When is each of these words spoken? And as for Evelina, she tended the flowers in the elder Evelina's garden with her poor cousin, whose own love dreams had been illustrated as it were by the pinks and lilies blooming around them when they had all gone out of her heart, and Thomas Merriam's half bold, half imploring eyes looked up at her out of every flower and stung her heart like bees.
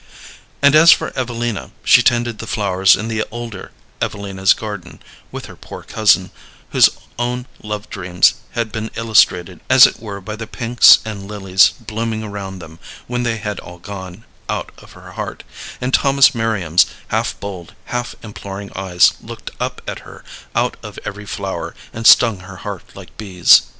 And 0.63 0.73
as 0.75 0.91
for 0.91 1.15
Evelina, 1.15 1.69
she 1.83 2.01
tended 2.01 2.39
the 2.39 2.47
flowers 2.47 2.95
in 2.95 3.07
the 3.07 3.23
elder 3.31 3.71
Evelina's 4.01 4.51
garden 4.55 4.99
with 5.31 5.45
her 5.45 5.55
poor 5.55 5.83
cousin, 5.83 6.31
whose 6.71 6.89
own 7.19 7.45
love 7.61 7.87
dreams 7.87 8.33
had 8.53 8.71
been 8.71 8.89
illustrated 8.95 9.59
as 9.69 9.85
it 9.85 9.99
were 9.99 10.19
by 10.19 10.35
the 10.35 10.47
pinks 10.47 10.97
and 11.05 11.27
lilies 11.27 11.69
blooming 11.79 12.23
around 12.23 12.57
them 12.57 12.79
when 13.05 13.21
they 13.21 13.37
had 13.37 13.59
all 13.59 13.77
gone 13.77 14.23
out 14.49 14.71
of 14.79 14.93
her 14.93 15.11
heart, 15.11 15.43
and 15.79 15.93
Thomas 15.93 16.33
Merriam's 16.33 16.87
half 17.09 17.39
bold, 17.39 17.75
half 17.85 18.15
imploring 18.23 18.71
eyes 18.75 19.13
looked 19.21 19.51
up 19.59 19.83
at 19.87 19.99
her 19.99 20.23
out 20.55 20.77
of 20.81 20.97
every 21.05 21.27
flower 21.27 21.75
and 21.93 22.07
stung 22.07 22.39
her 22.39 22.55
heart 22.65 22.85
like 22.95 23.15
bees. 23.19 23.61